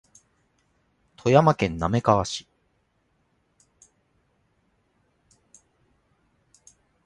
[1.15, 2.47] 富山県滑川市